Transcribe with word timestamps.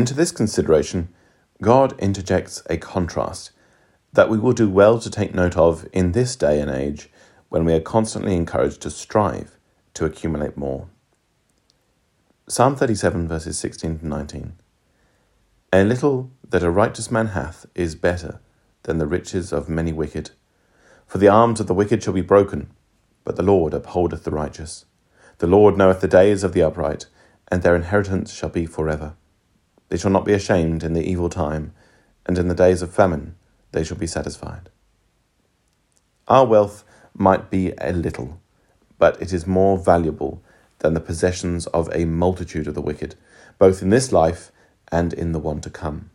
Into 0.00 0.14
this 0.14 0.32
consideration, 0.32 1.10
God 1.60 1.94
interjects 2.00 2.62
a 2.70 2.78
contrast 2.78 3.50
that 4.14 4.30
we 4.30 4.38
will 4.38 4.54
do 4.54 4.66
well 4.66 4.98
to 4.98 5.10
take 5.10 5.34
note 5.34 5.58
of 5.58 5.86
in 5.92 6.12
this 6.12 6.36
day 6.36 6.58
and 6.58 6.70
age 6.70 7.10
when 7.50 7.66
we 7.66 7.74
are 7.74 7.82
constantly 7.82 8.34
encouraged 8.34 8.80
to 8.80 8.90
strive 8.90 9.58
to 9.92 10.06
accumulate 10.06 10.56
more. 10.56 10.88
Psalm 12.48 12.76
37, 12.76 13.28
verses 13.28 13.58
16 13.58 13.98
to 13.98 14.06
19. 14.06 14.54
A 15.70 15.84
little 15.84 16.30
that 16.48 16.62
a 16.62 16.70
righteous 16.70 17.10
man 17.10 17.26
hath 17.26 17.66
is 17.74 17.94
better 17.94 18.40
than 18.84 18.96
the 18.96 19.06
riches 19.06 19.52
of 19.52 19.68
many 19.68 19.92
wicked. 19.92 20.30
For 21.06 21.18
the 21.18 21.28
arms 21.28 21.60
of 21.60 21.66
the 21.66 21.74
wicked 21.74 22.02
shall 22.02 22.14
be 22.14 22.22
broken, 22.22 22.70
but 23.22 23.36
the 23.36 23.42
Lord 23.42 23.74
upholdeth 23.74 24.24
the 24.24 24.30
righteous. 24.30 24.86
The 25.40 25.46
Lord 25.46 25.76
knoweth 25.76 26.00
the 26.00 26.08
days 26.08 26.42
of 26.42 26.54
the 26.54 26.62
upright, 26.62 27.04
and 27.48 27.62
their 27.62 27.76
inheritance 27.76 28.32
shall 28.32 28.48
be 28.48 28.64
for 28.64 28.88
ever. 28.88 29.12
They 29.90 29.98
shall 29.98 30.10
not 30.10 30.24
be 30.24 30.32
ashamed 30.32 30.82
in 30.82 30.94
the 30.94 31.04
evil 31.04 31.28
time, 31.28 31.72
and 32.24 32.38
in 32.38 32.48
the 32.48 32.54
days 32.54 32.80
of 32.80 32.94
famine 32.94 33.34
they 33.72 33.84
shall 33.84 33.98
be 33.98 34.06
satisfied. 34.06 34.70
Our 36.28 36.46
wealth 36.46 36.84
might 37.12 37.50
be 37.50 37.72
a 37.78 37.92
little, 37.92 38.40
but 38.98 39.20
it 39.20 39.32
is 39.32 39.46
more 39.46 39.76
valuable 39.76 40.42
than 40.78 40.94
the 40.94 41.00
possessions 41.00 41.66
of 41.68 41.90
a 41.92 42.04
multitude 42.04 42.68
of 42.68 42.74
the 42.74 42.80
wicked, 42.80 43.16
both 43.58 43.82
in 43.82 43.90
this 43.90 44.12
life 44.12 44.52
and 44.92 45.12
in 45.12 45.32
the 45.32 45.38
one 45.38 45.60
to 45.60 45.70
come. 45.70 46.10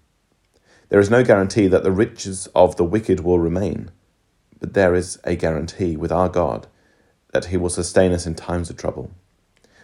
There 0.90 1.00
is 1.00 1.10
no 1.10 1.24
guarantee 1.24 1.68
that 1.68 1.84
the 1.84 1.92
riches 1.92 2.48
of 2.56 2.78
the 2.78 2.84
wicked 2.86 3.20
will 3.20 3.40
remain, 3.40 3.92
but 4.60 4.74
there 4.74 4.96
is 4.96 5.20
a 5.26 5.36
guarantee 5.36 5.98
with 5.98 6.12
our 6.12 6.30
God 6.30 6.68
that 7.34 7.46
He 7.46 7.58
will 7.58 7.70
sustain 7.70 8.14
us 8.14 8.26
in 8.26 8.36
times 8.36 8.70
of 8.70 8.78
trouble. 8.78 9.12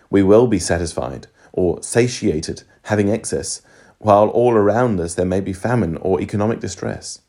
We 0.10 0.24
will 0.24 0.48
be 0.48 0.60
satisfied 0.60 1.28
or 1.52 1.84
satiated, 1.84 2.64
having 2.84 3.10
excess, 3.10 3.62
while 4.02 4.30
all 4.30 4.54
around 4.54 5.00
us 5.00 5.14
there 5.14 5.26
may 5.26 5.40
be 5.40 5.54
famine 5.54 5.96
or 5.98 6.20
economic 6.20 6.60
distress. 6.60 7.22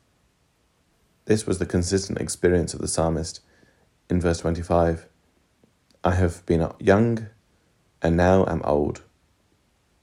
This 1.26 1.46
was 1.46 1.58
the 1.58 1.66
consistent 1.66 2.18
experience 2.18 2.72
of 2.72 2.80
the 2.80 2.88
psalmist 2.88 3.40
in 4.08 4.20
verse 4.20 4.38
25 4.38 5.06
I 6.02 6.14
have 6.14 6.44
been 6.46 6.66
young 6.80 7.28
and 8.00 8.16
now 8.16 8.46
am 8.46 8.62
old, 8.64 9.02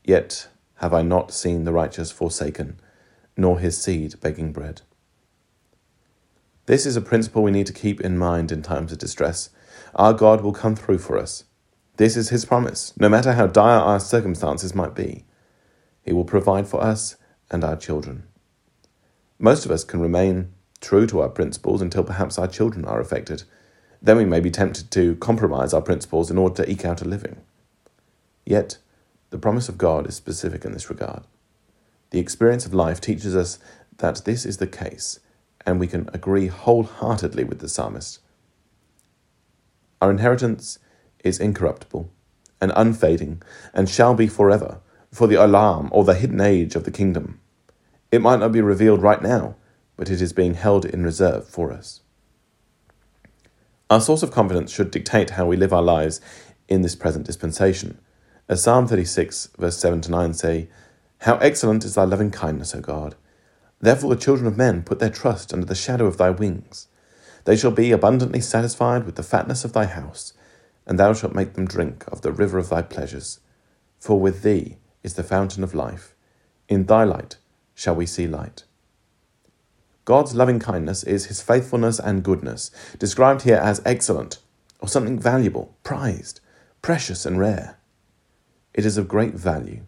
yet 0.03 0.47
have 0.75 0.93
I 0.93 1.01
not 1.01 1.33
seen 1.33 1.63
the 1.63 1.73
righteous 1.73 2.11
forsaken, 2.11 2.79
nor 3.35 3.59
his 3.59 3.81
seed 3.81 4.21
begging 4.21 4.53
bread. 4.53 4.81
This 6.67 6.85
is 6.85 6.95
a 6.95 7.01
principle 7.01 7.41
we 7.41 7.51
need 7.51 7.65
to 7.65 7.73
keep 7.73 7.99
in 7.99 8.15
mind 8.17 8.51
in 8.51 8.61
times 8.61 8.91
of 8.91 8.99
distress. 8.99 9.49
Our 9.95 10.13
God 10.13 10.41
will 10.41 10.53
come 10.53 10.75
through 10.75 10.99
for 10.99 11.17
us. 11.17 11.45
This 11.97 12.15
is 12.15 12.29
his 12.29 12.45
promise, 12.45 12.93
no 12.97 13.09
matter 13.09 13.33
how 13.33 13.47
dire 13.47 13.79
our 13.79 13.99
circumstances 13.99 14.75
might 14.75 14.93
be. 14.93 15.25
He 16.03 16.13
will 16.13 16.25
provide 16.25 16.67
for 16.67 16.81
us 16.81 17.17
and 17.51 17.63
our 17.63 17.75
children. 17.75 18.23
Most 19.37 19.65
of 19.65 19.71
us 19.71 19.83
can 19.83 19.99
remain 19.99 20.53
true 20.81 21.07
to 21.07 21.21
our 21.21 21.29
principles 21.29 21.81
until 21.81 22.03
perhaps 22.03 22.37
our 22.37 22.47
children 22.47 22.85
are 22.85 22.99
affected. 22.99 23.43
Then 24.01 24.17
we 24.17 24.25
may 24.25 24.39
be 24.39 24.51
tempted 24.51 24.91
to 24.91 25.15
compromise 25.15 25.73
our 25.73 25.81
principles 25.81 26.31
in 26.31 26.37
order 26.37 26.63
to 26.63 26.71
eke 26.71 26.85
out 26.85 27.01
a 27.01 27.05
living. 27.05 27.37
Yet, 28.45 28.77
the 29.29 29.37
promise 29.37 29.69
of 29.69 29.77
God 29.77 30.07
is 30.07 30.15
specific 30.15 30.65
in 30.65 30.71
this 30.71 30.89
regard. 30.89 31.23
The 32.11 32.19
experience 32.19 32.65
of 32.65 32.73
life 32.73 32.99
teaches 32.99 33.35
us 33.35 33.59
that 33.97 34.23
this 34.25 34.45
is 34.45 34.57
the 34.57 34.67
case, 34.67 35.19
and 35.65 35.79
we 35.79 35.87
can 35.87 36.09
agree 36.13 36.47
wholeheartedly 36.47 37.43
with 37.43 37.59
the 37.59 37.69
psalmist. 37.69 38.19
Our 40.01 40.09
inheritance 40.09 40.79
is 41.23 41.39
incorruptible 41.39 42.09
and 42.61 42.71
unfading, 42.75 43.41
and 43.73 43.87
shall 43.87 44.13
be 44.15 44.27
forever, 44.27 44.79
for 45.11 45.27
the 45.27 45.35
olam, 45.35 45.89
or 45.91 46.03
the 46.03 46.13
hidden 46.13 46.41
age 46.41 46.75
of 46.75 46.83
the 46.83 46.91
kingdom. 46.91 47.39
It 48.11 48.21
might 48.21 48.39
not 48.39 48.51
be 48.51 48.61
revealed 48.61 49.01
right 49.01 49.21
now, 49.21 49.55
but 49.97 50.09
it 50.09 50.21
is 50.21 50.33
being 50.33 50.53
held 50.53 50.85
in 50.85 51.03
reserve 51.03 51.47
for 51.47 51.71
us. 51.71 52.01
Our 53.89 54.01
source 54.01 54.21
of 54.21 54.31
confidence 54.31 54.71
should 54.71 54.91
dictate 54.91 55.31
how 55.31 55.47
we 55.47 55.57
live 55.57 55.73
our 55.73 55.81
lives 55.81 56.21
in 56.67 56.81
this 56.81 56.95
present 56.95 57.25
dispensation. 57.25 57.99
As 58.47 58.63
Psalm 58.63 58.87
36, 58.87 59.49
verse 59.57 59.77
7 59.77 60.01
to 60.01 60.11
9 60.11 60.33
say, 60.33 60.69
How 61.19 61.37
excellent 61.37 61.83
is 61.83 61.95
thy 61.95 62.03
loving 62.03 62.31
kindness, 62.31 62.75
O 62.75 62.81
God! 62.81 63.15
Therefore 63.81 64.13
the 64.13 64.21
children 64.21 64.47
of 64.47 64.57
men 64.57 64.83
put 64.83 64.99
their 64.99 65.09
trust 65.09 65.53
under 65.53 65.65
the 65.65 65.75
shadow 65.75 66.05
of 66.05 66.17
thy 66.17 66.29
wings. 66.29 66.87
They 67.45 67.55
shall 67.55 67.71
be 67.71 67.91
abundantly 67.91 68.41
satisfied 68.41 69.05
with 69.05 69.15
the 69.15 69.23
fatness 69.23 69.65
of 69.65 69.73
thy 69.73 69.85
house, 69.85 70.33
and 70.85 70.99
thou 70.99 71.13
shalt 71.13 71.33
make 71.33 71.53
them 71.53 71.65
drink 71.65 72.05
of 72.07 72.21
the 72.21 72.31
river 72.31 72.57
of 72.57 72.69
thy 72.69 72.81
pleasures. 72.81 73.39
For 73.99 74.19
with 74.19 74.43
thee 74.43 74.77
is 75.03 75.13
the 75.13 75.23
fountain 75.23 75.63
of 75.63 75.73
life. 75.73 76.15
In 76.67 76.85
thy 76.85 77.03
light 77.03 77.37
shall 77.73 77.95
we 77.95 78.05
see 78.05 78.27
light. 78.27 78.63
God's 80.05 80.33
loving 80.33 80.59
kindness 80.59 81.03
is 81.03 81.27
his 81.27 81.41
faithfulness 81.41 81.99
and 81.99 82.23
goodness, 82.23 82.71
described 82.97 83.43
here 83.43 83.57
as 83.57 83.81
excellent, 83.85 84.39
or 84.79 84.87
something 84.87 85.19
valuable, 85.19 85.75
prized, 85.83 86.41
precious, 86.81 87.25
and 87.25 87.39
rare. 87.39 87.77
It 88.73 88.85
is 88.85 88.97
of 88.97 89.07
great 89.07 89.35
value, 89.35 89.81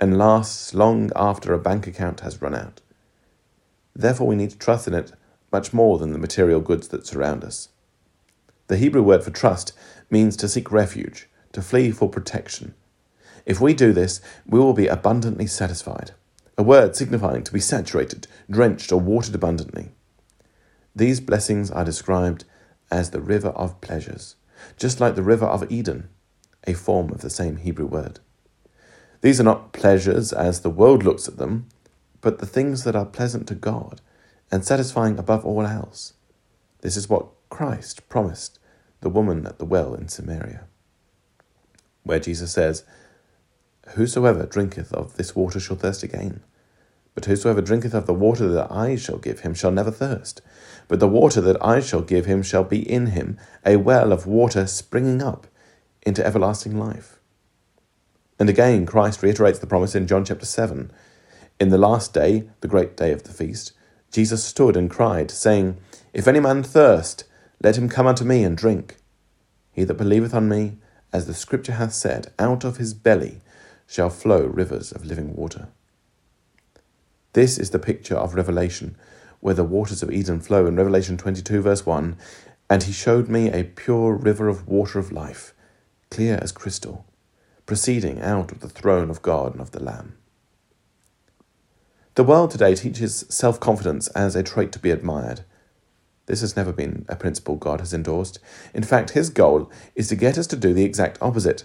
and 0.00 0.16
lasts 0.16 0.72
long 0.72 1.10
after 1.14 1.52
a 1.52 1.58
bank 1.58 1.86
account 1.86 2.20
has 2.20 2.40
run 2.40 2.54
out. 2.54 2.80
Therefore, 3.94 4.26
we 4.26 4.36
need 4.36 4.50
to 4.50 4.58
trust 4.58 4.88
in 4.88 4.94
it 4.94 5.12
much 5.52 5.72
more 5.72 5.98
than 5.98 6.12
the 6.12 6.18
material 6.18 6.60
goods 6.60 6.88
that 6.88 7.06
surround 7.06 7.44
us. 7.44 7.68
The 8.68 8.76
Hebrew 8.76 9.02
word 9.02 9.24
for 9.24 9.30
trust 9.30 9.72
means 10.10 10.36
to 10.36 10.48
seek 10.48 10.72
refuge, 10.72 11.28
to 11.52 11.60
flee 11.60 11.90
for 11.90 12.08
protection. 12.08 12.74
If 13.46 13.60
we 13.60 13.74
do 13.74 13.92
this, 13.92 14.20
we 14.46 14.58
will 14.58 14.74
be 14.74 14.86
abundantly 14.86 15.46
satisfied 15.46 16.12
a 16.60 16.62
word 16.62 16.94
signifying 16.94 17.42
to 17.42 17.54
be 17.54 17.58
saturated, 17.58 18.26
drenched, 18.50 18.92
or 18.92 19.00
watered 19.00 19.34
abundantly. 19.34 19.92
These 20.94 21.18
blessings 21.18 21.70
are 21.70 21.86
described 21.86 22.44
as 22.90 23.10
the 23.10 23.20
river 23.22 23.48
of 23.48 23.80
pleasures, 23.80 24.36
just 24.76 25.00
like 25.00 25.14
the 25.14 25.22
river 25.22 25.46
of 25.46 25.72
Eden, 25.72 26.10
a 26.66 26.74
form 26.74 27.10
of 27.12 27.22
the 27.22 27.30
same 27.30 27.56
Hebrew 27.56 27.86
word. 27.86 28.20
These 29.22 29.40
are 29.40 29.44
not 29.44 29.72
pleasures 29.72 30.34
as 30.34 30.60
the 30.60 30.68
world 30.68 31.02
looks 31.02 31.26
at 31.28 31.38
them, 31.38 31.66
but 32.20 32.40
the 32.40 32.46
things 32.46 32.84
that 32.84 32.94
are 32.94 33.06
pleasant 33.06 33.48
to 33.48 33.54
God 33.54 34.02
and 34.52 34.62
satisfying 34.62 35.18
above 35.18 35.46
all 35.46 35.66
else. 35.66 36.12
This 36.82 36.94
is 36.94 37.08
what 37.08 37.28
Christ 37.48 38.06
promised 38.10 38.58
the 39.00 39.08
woman 39.08 39.46
at 39.46 39.58
the 39.58 39.64
well 39.64 39.94
in 39.94 40.08
Samaria, 40.08 40.66
where 42.02 42.20
Jesus 42.20 42.52
says, 42.52 42.84
Whosoever 43.94 44.46
drinketh 44.46 44.92
of 44.92 45.16
this 45.16 45.34
water 45.34 45.58
shall 45.58 45.76
thirst 45.76 46.02
again. 46.02 46.40
But 47.14 47.24
whosoever 47.24 47.60
drinketh 47.60 47.94
of 47.94 48.06
the 48.06 48.14
water 48.14 48.48
that 48.48 48.70
I 48.70 48.96
shall 48.96 49.18
give 49.18 49.40
him 49.40 49.54
shall 49.54 49.72
never 49.72 49.90
thirst. 49.90 50.42
But 50.86 51.00
the 51.00 51.08
water 51.08 51.40
that 51.40 51.62
I 51.64 51.80
shall 51.80 52.02
give 52.02 52.26
him 52.26 52.42
shall 52.42 52.64
be 52.64 52.88
in 52.88 53.08
him 53.08 53.38
a 53.66 53.76
well 53.76 54.12
of 54.12 54.26
water 54.26 54.66
springing 54.66 55.22
up 55.22 55.46
into 56.02 56.24
everlasting 56.24 56.78
life. 56.78 57.18
And 58.38 58.48
again, 58.48 58.86
Christ 58.86 59.22
reiterates 59.22 59.58
the 59.58 59.66
promise 59.66 59.94
in 59.94 60.06
John 60.06 60.24
chapter 60.24 60.46
7. 60.46 60.90
In 61.58 61.68
the 61.68 61.78
last 61.78 62.14
day, 62.14 62.48
the 62.60 62.68
great 62.68 62.96
day 62.96 63.12
of 63.12 63.24
the 63.24 63.32
feast, 63.32 63.72
Jesus 64.10 64.42
stood 64.42 64.76
and 64.76 64.88
cried, 64.88 65.30
saying, 65.30 65.76
If 66.14 66.26
any 66.26 66.40
man 66.40 66.62
thirst, 66.62 67.24
let 67.62 67.76
him 67.76 67.88
come 67.88 68.06
unto 68.06 68.24
me 68.24 68.42
and 68.44 68.56
drink. 68.56 68.96
He 69.72 69.84
that 69.84 69.94
believeth 69.94 70.34
on 70.34 70.48
me, 70.48 70.78
as 71.12 71.26
the 71.26 71.34
Scripture 71.34 71.72
hath 71.72 71.92
said, 71.92 72.32
out 72.38 72.64
of 72.64 72.78
his 72.78 72.94
belly 72.94 73.40
shall 73.90 74.08
flow 74.08 74.46
rivers 74.46 74.92
of 74.92 75.04
living 75.04 75.34
water. 75.34 75.66
This 77.32 77.58
is 77.58 77.70
the 77.70 77.78
picture 77.80 78.14
of 78.14 78.36
Revelation, 78.36 78.96
where 79.40 79.54
the 79.54 79.64
waters 79.64 80.00
of 80.00 80.12
Eden 80.12 80.38
flow 80.38 80.64
in 80.66 80.76
Revelation 80.76 81.16
22, 81.16 81.60
verse 81.60 81.84
1. 81.84 82.16
And 82.70 82.84
he 82.84 82.92
showed 82.92 83.28
me 83.28 83.50
a 83.50 83.64
pure 83.64 84.14
river 84.14 84.46
of 84.46 84.68
water 84.68 85.00
of 85.00 85.10
life, 85.10 85.52
clear 86.08 86.38
as 86.40 86.52
crystal, 86.52 87.04
proceeding 87.66 88.20
out 88.20 88.52
of 88.52 88.60
the 88.60 88.68
throne 88.68 89.10
of 89.10 89.22
God 89.22 89.54
and 89.54 89.60
of 89.60 89.72
the 89.72 89.82
Lamb. 89.82 90.16
The 92.14 92.22
world 92.22 92.52
today 92.52 92.76
teaches 92.76 93.26
self 93.28 93.58
confidence 93.58 94.06
as 94.08 94.36
a 94.36 94.44
trait 94.44 94.70
to 94.70 94.78
be 94.78 94.92
admired. 94.92 95.44
This 96.26 96.42
has 96.42 96.54
never 96.54 96.72
been 96.72 97.06
a 97.08 97.16
principle 97.16 97.56
God 97.56 97.80
has 97.80 97.92
endorsed. 97.92 98.38
In 98.72 98.84
fact, 98.84 99.10
his 99.10 99.30
goal 99.30 99.68
is 99.96 100.06
to 100.08 100.14
get 100.14 100.38
us 100.38 100.46
to 100.48 100.56
do 100.56 100.72
the 100.72 100.84
exact 100.84 101.18
opposite. 101.20 101.64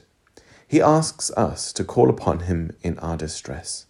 He 0.67 0.81
asks 0.81 1.29
us 1.31 1.71
to 1.73 1.83
call 1.83 2.09
upon 2.09 2.41
him 2.41 2.75
in 2.81 2.97
our 2.99 3.17
distress. 3.17 3.85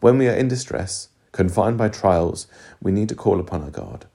When 0.00 0.18
we 0.18 0.28
are 0.28 0.34
in 0.34 0.48
distress, 0.48 1.08
confined 1.32 1.78
by 1.78 1.88
trials, 1.88 2.46
we 2.82 2.90
need 2.90 3.08
to 3.10 3.14
call 3.14 3.38
upon 3.38 3.62
our 3.62 3.70
God. 3.70 4.06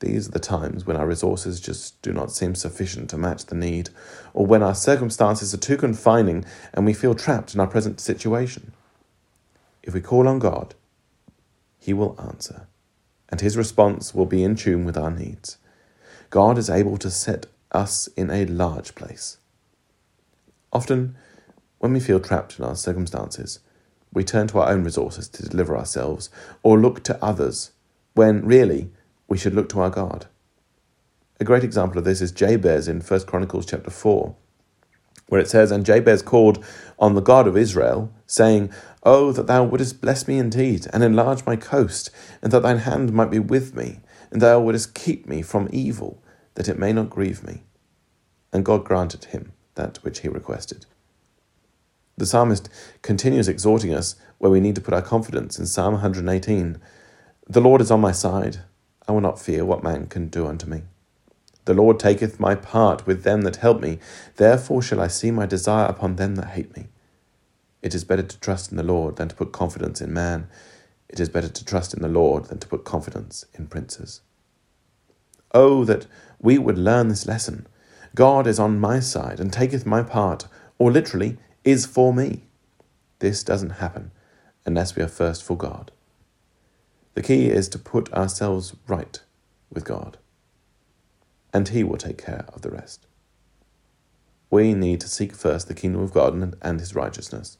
These 0.00 0.28
are 0.28 0.32
the 0.32 0.38
times 0.38 0.86
when 0.86 0.96
our 0.96 1.06
resources 1.06 1.60
just 1.60 2.00
do 2.02 2.12
not 2.12 2.32
seem 2.32 2.54
sufficient 2.54 3.10
to 3.10 3.18
match 3.18 3.46
the 3.46 3.54
need, 3.54 3.90
or 4.32 4.46
when 4.46 4.62
our 4.62 4.74
circumstances 4.74 5.52
are 5.54 5.58
too 5.58 5.76
confining 5.76 6.44
and 6.72 6.86
we 6.86 6.94
feel 6.94 7.14
trapped 7.14 7.54
in 7.54 7.60
our 7.60 7.66
present 7.66 8.00
situation. 8.00 8.72
If 9.82 9.94
we 9.94 10.00
call 10.00 10.26
on 10.26 10.38
God, 10.38 10.74
He 11.78 11.92
will 11.92 12.18
answer, 12.18 12.66
and 13.28 13.40
His 13.40 13.56
response 13.56 14.14
will 14.14 14.26
be 14.26 14.42
in 14.42 14.56
tune 14.56 14.84
with 14.84 14.96
our 14.96 15.10
needs. 15.10 15.58
God 16.30 16.58
is 16.58 16.70
able 16.70 16.96
to 16.98 17.10
set 17.10 17.46
us 17.70 18.08
in 18.16 18.30
a 18.30 18.46
large 18.46 18.94
place. 18.94 19.36
Often, 20.72 21.16
when 21.78 21.92
we 21.92 22.00
feel 22.00 22.20
trapped 22.20 22.58
in 22.58 22.64
our 22.64 22.76
circumstances, 22.76 23.58
we 24.12 24.22
turn 24.22 24.46
to 24.48 24.58
our 24.60 24.70
own 24.70 24.84
resources 24.84 25.28
to 25.28 25.48
deliver 25.48 25.76
ourselves 25.76 26.30
or 26.62 26.78
look 26.78 27.02
to 27.04 27.24
others 27.24 27.72
when 28.14 28.44
really 28.44 28.90
we 29.28 29.38
should 29.38 29.54
look 29.54 29.68
to 29.70 29.80
our 29.80 29.90
God. 29.90 30.26
A 31.40 31.44
great 31.44 31.64
example 31.64 31.98
of 31.98 32.04
this 32.04 32.20
is 32.20 32.32
Jabez 32.32 32.86
in 32.86 33.00
1 33.00 33.20
Chronicles 33.26 33.66
chapter 33.66 33.90
4, 33.90 34.36
where 35.28 35.40
it 35.40 35.48
says, 35.48 35.70
And 35.70 35.86
Jabez 35.86 36.22
called 36.22 36.64
on 36.98 37.14
the 37.14 37.22
God 37.22 37.48
of 37.48 37.56
Israel, 37.56 38.12
saying, 38.26 38.70
Oh, 39.02 39.32
that 39.32 39.46
thou 39.46 39.64
wouldest 39.64 40.00
bless 40.00 40.28
me 40.28 40.38
indeed, 40.38 40.86
and 40.92 41.02
enlarge 41.02 41.46
my 41.46 41.56
coast, 41.56 42.10
and 42.42 42.52
that 42.52 42.62
thine 42.62 42.78
hand 42.78 43.12
might 43.12 43.30
be 43.30 43.38
with 43.38 43.74
me, 43.74 44.00
and 44.30 44.42
thou 44.42 44.60
wouldest 44.60 44.94
keep 44.94 45.26
me 45.26 45.40
from 45.40 45.68
evil, 45.72 46.22
that 46.54 46.68
it 46.68 46.78
may 46.78 46.92
not 46.92 47.10
grieve 47.10 47.42
me. 47.42 47.62
And 48.52 48.64
God 48.64 48.84
granted 48.84 49.26
him 49.26 49.52
that 49.80 49.96
which 50.04 50.20
he 50.20 50.28
requested. 50.28 50.86
The 52.16 52.26
psalmist 52.26 52.68
continues 53.00 53.48
exhorting 53.48 53.94
us 53.94 54.14
where 54.38 54.50
we 54.50 54.60
need 54.60 54.74
to 54.74 54.80
put 54.80 54.92
our 54.92 55.02
confidence 55.02 55.58
in 55.58 55.66
Psalm 55.66 55.94
118 55.94 56.78
The 57.48 57.60
Lord 57.60 57.80
is 57.80 57.90
on 57.90 58.00
my 58.00 58.12
side, 58.12 58.58
I 59.08 59.12
will 59.12 59.22
not 59.22 59.40
fear 59.40 59.64
what 59.64 59.82
man 59.82 60.06
can 60.06 60.28
do 60.28 60.46
unto 60.46 60.66
me. 60.66 60.82
The 61.64 61.74
Lord 61.74 61.98
taketh 61.98 62.38
my 62.38 62.54
part 62.54 63.06
with 63.06 63.22
them 63.22 63.42
that 63.42 63.56
help 63.56 63.80
me, 63.80 63.98
therefore 64.36 64.82
shall 64.82 65.00
I 65.00 65.08
see 65.08 65.30
my 65.30 65.46
desire 65.46 65.86
upon 65.86 66.16
them 66.16 66.34
that 66.36 66.50
hate 66.56 66.76
me. 66.76 66.88
It 67.80 67.94
is 67.94 68.04
better 68.04 68.22
to 68.22 68.40
trust 68.40 68.70
in 68.70 68.76
the 68.76 68.82
Lord 68.82 69.16
than 69.16 69.28
to 69.28 69.34
put 69.34 69.52
confidence 69.52 70.00
in 70.02 70.12
man. 70.12 70.48
It 71.08 71.20
is 71.20 71.28
better 71.30 71.48
to 71.48 71.64
trust 71.64 71.94
in 71.94 72.02
the 72.02 72.08
Lord 72.08 72.46
than 72.46 72.58
to 72.58 72.68
put 72.68 72.84
confidence 72.84 73.46
in 73.54 73.66
princes. 73.66 74.20
Oh, 75.52 75.84
that 75.84 76.06
we 76.38 76.58
would 76.58 76.78
learn 76.78 77.08
this 77.08 77.26
lesson. 77.26 77.66
God 78.14 78.46
is 78.46 78.58
on 78.58 78.80
my 78.80 79.00
side 79.00 79.38
and 79.40 79.52
taketh 79.52 79.86
my 79.86 80.02
part, 80.02 80.48
or 80.78 80.90
literally, 80.90 81.38
is 81.64 81.86
for 81.86 82.12
me. 82.12 82.44
This 83.20 83.44
doesn't 83.44 83.70
happen 83.70 84.10
unless 84.66 84.96
we 84.96 85.02
are 85.02 85.08
first 85.08 85.44
for 85.44 85.56
God. 85.56 85.92
The 87.14 87.22
key 87.22 87.48
is 87.48 87.68
to 87.70 87.78
put 87.78 88.12
ourselves 88.12 88.74
right 88.86 89.20
with 89.70 89.84
God, 89.84 90.18
and 91.52 91.68
He 91.68 91.84
will 91.84 91.98
take 91.98 92.24
care 92.24 92.46
of 92.52 92.62
the 92.62 92.70
rest. 92.70 93.06
We 94.50 94.74
need 94.74 95.00
to 95.00 95.08
seek 95.08 95.34
first 95.34 95.68
the 95.68 95.74
kingdom 95.74 96.02
of 96.02 96.12
God 96.12 96.56
and 96.62 96.80
His 96.80 96.94
righteousness. 96.94 97.58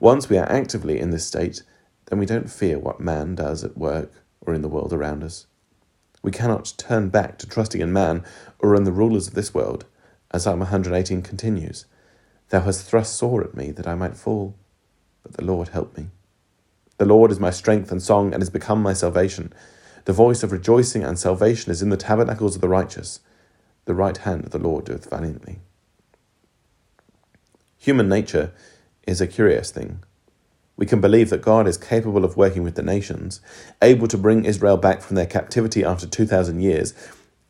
Once 0.00 0.28
we 0.28 0.38
are 0.38 0.50
actively 0.50 0.98
in 0.98 1.10
this 1.10 1.26
state, 1.26 1.62
then 2.06 2.18
we 2.18 2.26
don't 2.26 2.50
fear 2.50 2.78
what 2.78 3.00
man 3.00 3.34
does 3.34 3.64
at 3.64 3.76
work 3.76 4.12
or 4.40 4.54
in 4.54 4.62
the 4.62 4.68
world 4.68 4.92
around 4.92 5.22
us. 5.22 5.46
We 6.22 6.30
cannot 6.30 6.72
turn 6.76 7.08
back 7.08 7.38
to 7.38 7.48
trusting 7.48 7.80
in 7.80 7.92
man 7.92 8.24
or 8.60 8.76
in 8.76 8.84
the 8.84 8.92
rulers 8.92 9.26
of 9.26 9.34
this 9.34 9.52
world, 9.52 9.84
as 10.30 10.44
Psalm 10.44 10.60
118 10.60 11.20
continues. 11.22 11.84
Thou 12.48 12.60
hast 12.60 12.86
thrust 12.86 13.16
sore 13.16 13.42
at 13.42 13.56
me 13.56 13.72
that 13.72 13.88
I 13.88 13.94
might 13.94 14.16
fall, 14.16 14.54
but 15.22 15.34
the 15.34 15.44
Lord 15.44 15.68
helped 15.68 15.98
me. 15.98 16.08
The 16.98 17.04
Lord 17.04 17.32
is 17.32 17.40
my 17.40 17.50
strength 17.50 17.90
and 17.90 18.00
song, 18.00 18.32
and 18.32 18.42
is 18.42 18.50
become 18.50 18.80
my 18.82 18.92
salvation. 18.92 19.52
The 20.04 20.12
voice 20.12 20.42
of 20.42 20.52
rejoicing 20.52 21.02
and 21.02 21.18
salvation 21.18 21.72
is 21.72 21.82
in 21.82 21.88
the 21.88 21.96
tabernacles 21.96 22.54
of 22.54 22.60
the 22.60 22.68
righteous. 22.68 23.20
The 23.84 23.94
right 23.94 24.16
hand 24.16 24.44
of 24.44 24.50
the 24.50 24.58
Lord 24.58 24.84
doeth 24.84 25.10
valiantly. 25.10 25.58
Human 27.78 28.08
nature 28.08 28.52
is 29.06 29.20
a 29.20 29.26
curious 29.26 29.72
thing. 29.72 30.04
We 30.82 30.86
can 30.86 31.00
believe 31.00 31.30
that 31.30 31.42
God 31.42 31.68
is 31.68 31.76
capable 31.78 32.24
of 32.24 32.36
working 32.36 32.64
with 32.64 32.74
the 32.74 32.82
nations, 32.82 33.40
able 33.80 34.08
to 34.08 34.18
bring 34.18 34.44
Israel 34.44 34.76
back 34.76 35.00
from 35.00 35.14
their 35.14 35.26
captivity 35.26 35.84
after 35.84 36.08
2,000 36.08 36.60
years, 36.60 36.92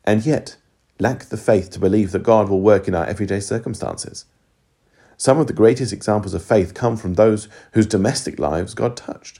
and 0.03 0.23
yet 0.23 0.55
lack 0.99 1.25
the 1.25 1.35
faith 1.35 1.71
to 1.71 1.79
believe 1.79 2.11
that 2.11 2.21
God 2.21 2.47
will 2.47 2.61
work 2.61 2.87
in 2.87 2.93
our 2.93 3.07
everyday 3.07 3.39
circumstances. 3.39 4.25
Some 5.17 5.39
of 5.39 5.47
the 5.47 5.53
greatest 5.53 5.91
examples 5.91 6.35
of 6.35 6.45
faith 6.45 6.75
come 6.75 6.95
from 6.95 7.15
those 7.15 7.47
whose 7.71 7.87
domestic 7.87 8.37
lives 8.37 8.75
God 8.75 8.95
touched. 8.95 9.39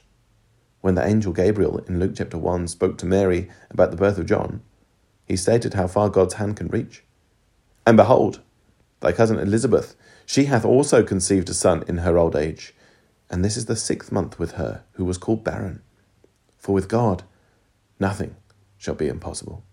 When 0.81 0.95
the 0.95 1.05
angel 1.05 1.31
Gabriel 1.31 1.77
in 1.87 1.99
Luke 1.99 2.13
chapter 2.15 2.39
1 2.39 2.69
spoke 2.69 2.97
to 2.97 3.05
Mary 3.05 3.47
about 3.69 3.91
the 3.91 3.97
birth 3.97 4.17
of 4.17 4.25
John, 4.25 4.63
he 5.27 5.35
stated 5.35 5.75
how 5.75 5.85
far 5.85 6.09
God's 6.09 6.33
hand 6.33 6.57
can 6.57 6.69
reach. 6.69 7.03
And 7.85 7.95
behold, 7.95 8.41
thy 9.01 9.11
cousin 9.11 9.37
Elizabeth, 9.37 9.95
she 10.25 10.45
hath 10.45 10.65
also 10.65 11.03
conceived 11.03 11.47
a 11.49 11.53
son 11.53 11.83
in 11.87 11.99
her 11.99 12.17
old 12.17 12.35
age, 12.35 12.73
and 13.33 13.43
this 13.43 13.57
is 13.57 13.65
the 13.65 13.75
sixth 13.75 14.11
month 14.11 14.37
with 14.37 14.53
her, 14.53 14.83
who 14.91 15.03
was 15.03 15.17
called 15.17 15.43
barren. 15.43 15.81
For 16.55 16.71
with 16.71 16.87
God 16.87 17.23
nothing 17.99 18.35
shall 18.77 18.93
be 18.93 19.07
impossible. 19.07 19.63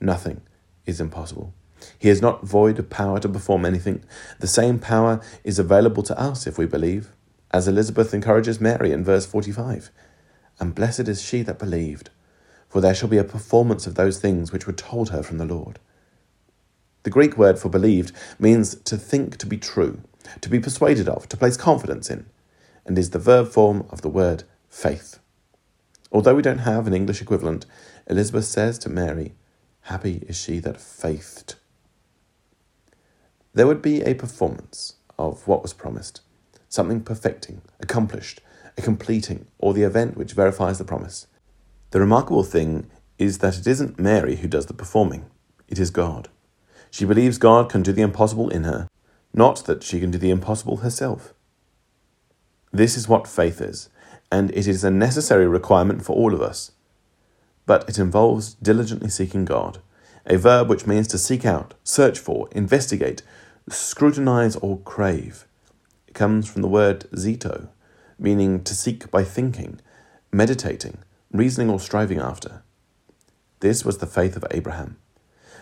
Nothing 0.00 0.40
is 0.84 1.00
impossible. 1.00 1.54
He 1.96 2.08
is 2.08 2.20
not 2.20 2.44
void 2.44 2.80
of 2.80 2.90
power 2.90 3.20
to 3.20 3.28
perform 3.28 3.64
anything. 3.64 4.04
The 4.40 4.48
same 4.48 4.80
power 4.80 5.20
is 5.44 5.60
available 5.60 6.02
to 6.02 6.20
us 6.20 6.44
if 6.48 6.58
we 6.58 6.66
believe, 6.66 7.12
as 7.52 7.68
Elizabeth 7.68 8.12
encourages 8.12 8.60
Mary 8.60 8.90
in 8.90 9.04
verse 9.04 9.24
45. 9.24 9.92
And 10.58 10.74
blessed 10.74 11.06
is 11.06 11.22
she 11.22 11.42
that 11.42 11.60
believed, 11.60 12.10
for 12.68 12.80
there 12.80 12.96
shall 12.96 13.08
be 13.08 13.18
a 13.18 13.22
performance 13.22 13.86
of 13.86 13.94
those 13.94 14.18
things 14.18 14.50
which 14.50 14.66
were 14.66 14.72
told 14.72 15.10
her 15.10 15.22
from 15.22 15.38
the 15.38 15.46
Lord. 15.46 15.78
The 17.04 17.10
Greek 17.10 17.38
word 17.38 17.60
for 17.60 17.68
believed 17.68 18.10
means 18.40 18.74
to 18.74 18.96
think 18.96 19.36
to 19.36 19.46
be 19.46 19.56
true, 19.56 20.00
to 20.40 20.48
be 20.48 20.60
persuaded 20.60 21.08
of, 21.08 21.28
to 21.28 21.36
place 21.36 21.56
confidence 21.56 22.10
in, 22.10 22.26
and 22.84 22.98
is 22.98 23.10
the 23.10 23.18
verb 23.18 23.48
form 23.48 23.86
of 23.90 24.02
the 24.02 24.08
word 24.08 24.44
faith. 24.68 25.18
Although 26.10 26.34
we 26.34 26.42
don't 26.42 26.58
have 26.58 26.86
an 26.86 26.94
English 26.94 27.20
equivalent, 27.20 27.66
Elizabeth 28.06 28.44
says 28.44 28.78
to 28.80 28.88
Mary, 28.88 29.34
Happy 29.82 30.24
is 30.26 30.36
she 30.36 30.58
that 30.60 30.80
faithed 30.80 31.54
there 33.58 33.66
would 33.66 33.82
be 33.82 34.02
a 34.02 34.14
performance 34.14 34.94
of 35.18 35.44
what 35.48 35.62
was 35.62 35.72
promised, 35.72 36.20
something 36.68 37.00
perfecting, 37.00 37.60
accomplished, 37.80 38.40
a 38.76 38.82
completing, 38.82 39.46
or 39.58 39.74
the 39.74 39.82
event 39.82 40.16
which 40.16 40.32
verifies 40.32 40.78
the 40.78 40.84
promise. 40.84 41.26
The 41.90 41.98
remarkable 41.98 42.44
thing 42.44 42.88
is 43.18 43.38
that 43.38 43.58
it 43.58 43.66
isn't 43.66 43.98
Mary 43.98 44.36
who 44.36 44.46
does 44.46 44.66
the 44.66 44.74
performing, 44.74 45.26
it 45.66 45.80
is 45.80 45.90
God. 45.90 46.28
She 46.92 47.04
believes 47.04 47.36
God 47.36 47.68
can 47.68 47.82
do 47.82 47.90
the 47.90 48.02
impossible 48.02 48.48
in 48.48 48.62
her, 48.62 48.86
not 49.32 49.64
that 49.66 49.82
she 49.82 50.00
can 50.00 50.10
do 50.10 50.18
the 50.18 50.30
impossible 50.30 50.78
herself. 50.78 51.34
This 52.72 52.96
is 52.96 53.08
what 53.08 53.26
faith 53.26 53.60
is, 53.60 53.88
and 54.30 54.50
it 54.50 54.66
is 54.66 54.84
a 54.84 54.90
necessary 54.90 55.46
requirement 55.46 56.04
for 56.04 56.14
all 56.14 56.34
of 56.34 56.42
us. 56.42 56.72
But 57.66 57.88
it 57.88 57.98
involves 57.98 58.54
diligently 58.54 59.10
seeking 59.10 59.44
God, 59.44 59.78
a 60.26 60.36
verb 60.36 60.68
which 60.68 60.86
means 60.86 61.08
to 61.08 61.18
seek 61.18 61.44
out, 61.44 61.74
search 61.84 62.18
for, 62.18 62.48
investigate, 62.52 63.22
scrutinize, 63.68 64.56
or 64.56 64.78
crave. 64.78 65.46
It 66.06 66.14
comes 66.14 66.48
from 66.48 66.62
the 66.62 66.68
word 66.68 67.00
zito, 67.12 67.68
meaning 68.18 68.62
to 68.64 68.74
seek 68.74 69.10
by 69.10 69.24
thinking, 69.24 69.80
meditating, 70.32 70.98
reasoning, 71.32 71.70
or 71.70 71.80
striving 71.80 72.18
after. 72.18 72.62
This 73.60 73.84
was 73.84 73.98
the 73.98 74.06
faith 74.06 74.36
of 74.36 74.44
Abraham. 74.50 74.98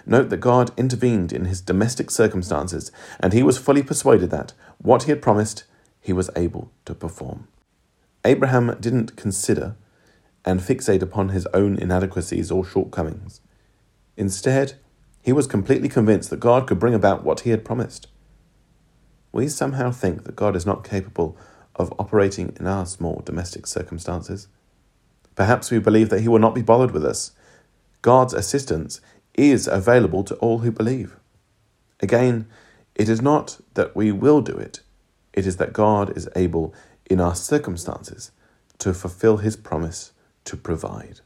Note 0.06 0.30
that 0.30 0.36
God 0.38 0.70
intervened 0.76 1.32
in 1.32 1.46
his 1.46 1.60
domestic 1.60 2.12
circumstances, 2.12 2.92
and 3.18 3.32
he 3.32 3.42
was 3.42 3.58
fully 3.58 3.82
persuaded 3.82 4.30
that 4.30 4.52
what 4.78 5.02
he 5.02 5.10
had 5.10 5.20
promised, 5.20 5.64
he 6.00 6.12
was 6.12 6.30
able 6.36 6.70
to 6.84 6.94
perform. 6.94 7.48
Abraham 8.24 8.76
didn't 8.80 9.16
consider 9.16 9.74
and 10.44 10.60
fixate 10.60 11.02
upon 11.02 11.30
his 11.30 11.46
own 11.52 11.76
inadequacies 11.76 12.52
or 12.52 12.64
shortcomings. 12.64 13.40
Instead, 14.16 14.74
he 15.22 15.32
was 15.32 15.48
completely 15.48 15.88
convinced 15.88 16.30
that 16.30 16.38
God 16.38 16.68
could 16.68 16.78
bring 16.78 16.94
about 16.94 17.24
what 17.24 17.40
he 17.40 17.50
had 17.50 17.64
promised. 17.64 18.06
We 19.32 19.48
somehow 19.48 19.90
think 19.90 20.22
that 20.22 20.36
God 20.36 20.54
is 20.54 20.64
not 20.64 20.88
capable 20.88 21.36
of 21.74 21.92
operating 21.98 22.56
in 22.60 22.68
our 22.68 22.86
small 22.86 23.22
domestic 23.24 23.66
circumstances. 23.66 24.46
Perhaps 25.34 25.70
we 25.70 25.80
believe 25.80 26.08
that 26.10 26.20
he 26.20 26.28
will 26.28 26.38
not 26.38 26.54
be 26.54 26.62
bothered 26.62 26.92
with 26.92 27.04
us. 27.04 27.32
God's 28.02 28.34
assistance 28.34 29.00
is 29.36 29.66
available 29.66 30.24
to 30.24 30.34
all 30.36 30.58
who 30.58 30.70
believe. 30.70 31.16
Again, 32.00 32.46
it 32.94 33.08
is 33.08 33.20
not 33.20 33.60
that 33.74 33.94
we 33.94 34.12
will 34.12 34.40
do 34.40 34.56
it, 34.56 34.80
it 35.32 35.46
is 35.46 35.58
that 35.58 35.72
God 35.72 36.16
is 36.16 36.28
able 36.34 36.74
in 37.04 37.20
our 37.20 37.34
circumstances 37.34 38.30
to 38.78 38.94
fulfill 38.94 39.38
his 39.38 39.56
promise 39.56 40.12
to 40.44 40.56
provide. 40.56 41.20